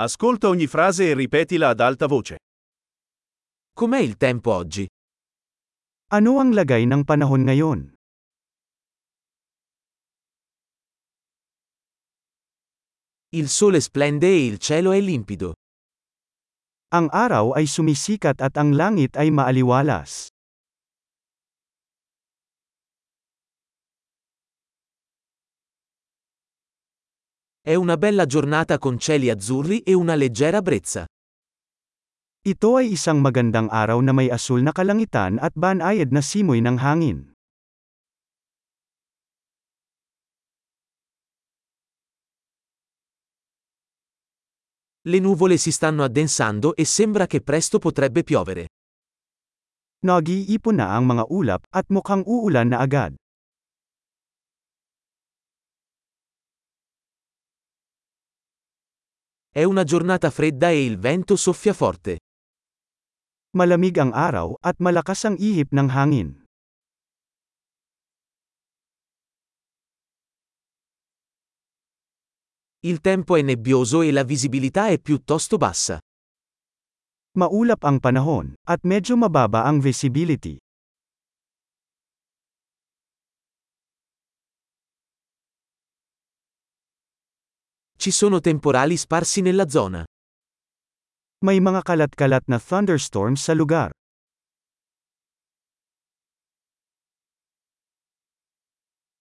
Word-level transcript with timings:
Ascolta 0.00 0.46
ogni 0.46 0.68
frase 0.68 1.10
e 1.10 1.14
ripetila 1.14 1.70
ad 1.70 1.80
alta 1.80 2.06
voce. 2.06 2.38
Com'è 3.74 3.98
il 3.98 4.16
tempo 4.16 4.54
oggi? 4.54 4.86
Ano 6.14 6.38
ang 6.38 6.54
lagay 6.54 6.86
ng 6.86 7.02
panahon 7.02 7.42
ngayon? 7.42 7.80
Il 13.34 13.50
sole 13.50 13.82
splende 13.82 14.30
e 14.30 14.46
il 14.46 14.62
cielo 14.62 14.94
è 14.94 15.02
limpido. 15.02 15.58
Ang 16.94 17.10
araw 17.10 17.58
ay 17.58 17.66
sumisikat 17.66 18.38
at 18.38 18.54
ang 18.54 18.78
langit 18.78 19.18
ay 19.18 19.34
maaliwalas. 19.34 20.30
È 27.60 27.74
una 27.74 27.96
bella 27.96 28.24
giornata 28.24 28.78
con 28.78 28.98
cieli 28.98 29.30
azzurri 29.30 29.80
e 29.80 29.92
una 29.92 30.14
leggera 30.14 30.62
brezza. 30.62 31.04
Ito 32.46 32.78
ay 32.78 32.94
isang 32.94 33.20
magandang 33.20 33.68
araw 33.68 33.98
na 34.00 34.14
may 34.14 34.30
asul 34.30 34.62
na 34.62 34.72
kalangitan 34.72 35.36
at 35.42 35.52
banayad 35.52 36.14
na 36.14 36.22
simoy 36.22 36.62
ng 36.62 36.78
hangin. 36.80 37.34
Le 45.08 45.18
nuvole 45.18 45.56
si 45.56 45.72
stanno 45.72 46.04
addensando 46.04 46.76
e 46.76 46.84
sembra 46.84 47.26
che 47.26 47.40
presto 47.40 47.78
potrebbe 47.78 48.22
piovere. 48.22 48.68
Nag-iipon 50.04 50.78
na 50.78 50.94
ang 50.94 51.10
mga 51.10 51.24
ulap, 51.32 51.62
at 51.74 51.90
mukhang 51.90 52.22
uulan 52.22 52.70
na 52.70 52.78
agad. 52.78 53.18
È 59.58 59.64
una 59.64 59.82
giornata 59.82 60.30
fredda 60.30 60.70
e 60.70 60.84
il 60.84 61.00
vento 61.00 61.34
soffia 61.34 61.72
forte. 61.72 62.20
Malamig 63.58 63.98
ang 63.98 64.14
araw, 64.14 64.54
at 64.62 64.78
malakas 64.78 65.26
ang 65.26 65.34
ihip 65.34 65.74
ng 65.74 65.90
hangin. 65.90 66.46
Il 72.86 73.02
tempo 73.02 73.34
è 73.34 73.42
nebbioso 73.42 74.02
e 74.02 74.14
la 74.14 74.22
visibilità 74.22 74.94
è 74.94 75.00
piuttosto 75.02 75.58
bassa. 75.58 75.98
Maulap 77.34 77.82
ang 77.82 77.98
panahon, 77.98 78.54
at 78.62 78.86
medyo 78.86 79.18
mababa 79.18 79.66
ang 79.66 79.82
visibility. 79.82 80.54
Ci 87.98 88.12
sono 88.12 88.38
temporali 88.38 88.96
sparsi 88.96 89.42
nella 89.42 89.66
zona. 89.66 90.06
May 91.42 91.58
mga 91.58 91.82
kalat-kalat 91.82 92.46
na 92.46 92.62
thunderstorms 92.62 93.42
sa 93.42 93.58
lugar. 93.58 93.90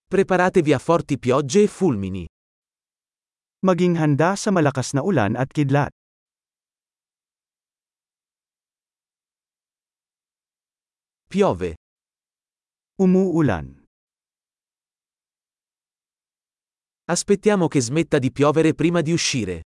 Preparatevi 0.05 0.77
a 0.77 0.79
forti 0.79 1.17
piogge 1.17 1.65
e 1.65 1.67
fulmini. 1.67 2.29
Maging 3.65 3.97
handa 3.97 4.37
sa 4.37 4.53
malakas 4.53 4.93
na 4.93 5.01
ulan 5.01 5.33
at 5.33 5.49
kidlat. 5.49 5.89
Piove. 11.25 11.73
Umuulan. 13.01 13.86
Aspettiamo 17.09 17.69
che 17.69 17.79
smetta 17.79 18.19
di 18.19 18.33
piovere 18.33 18.73
prima 18.73 18.99
di 18.99 19.13
uscire. 19.13 19.63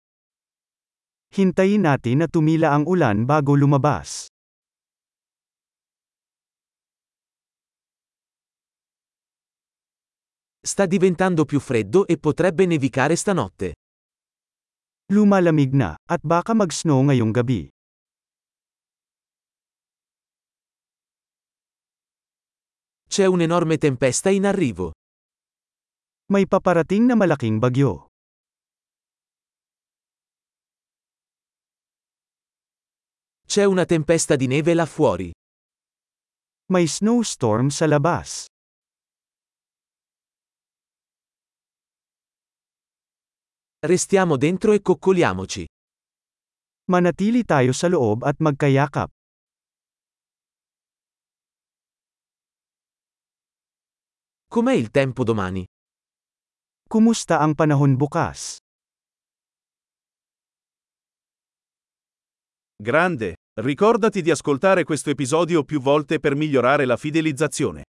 Hintayin 1.31 1.79
natin 1.79 2.17
na 2.17 2.27
tumila 2.27 2.75
ang 2.75 2.83
ulan 2.83 3.23
bago 3.23 3.55
lumabas. 3.55 4.27
Sta 10.59 10.85
diventando 10.85 11.45
più 11.45 11.61
freddo 11.61 12.05
e 12.07 12.19
potrebbe 12.19 12.65
nevicare 12.65 13.15
stanotte. 13.15 13.71
Lumalamig 15.13 15.71
na, 15.71 15.95
at 16.11 16.19
baka 16.19 16.53
mag-snow 16.53 17.07
ngayong 17.07 17.31
gabi. 17.31 17.69
C'è 23.07 23.25
un'enorme 23.25 23.77
tempesta 23.77 24.29
in 24.29 24.45
arrivo. 24.45 24.91
May 26.29 26.45
paparating 26.45 27.09
na 27.09 27.17
malaking 27.17 27.57
bagyo. 27.57 28.05
C'è 33.49 33.65
una 33.65 33.83
tempesta 33.85 34.35
di 34.35 34.45
neve 34.45 34.75
là 34.75 34.85
fuori. 34.85 35.33
May 36.69 36.85
snowstorm 36.85 37.69
sa 37.69 37.87
labas. 37.87 38.45
Restiamo 43.79 44.37
dentro 44.37 44.73
e 44.73 44.81
coccoliamoci. 44.81 45.65
Manatili 46.93 47.41
tayo 47.43 47.73
sa 47.73 47.87
loob 47.89 48.21
at 48.21 48.37
magkayakap. 48.37 49.09
Com'è 54.45 54.73
il 54.73 54.91
tempo 54.91 55.23
domani? 55.23 55.65
Kumusta 56.89 57.37
ang 57.37 57.53
panahon 57.53 57.93
bukas? 58.01 58.57
Grande! 62.81 63.37
Ricordati 63.61 64.23
di 64.25 64.31
ascoltare 64.31 64.83
questo 64.83 65.11
episodio 65.11 65.61
più 65.61 65.79
volte 65.79 66.17
per 66.17 66.33
migliorare 66.33 66.85
la 66.85 66.97
fidelizzazione. 66.97 67.83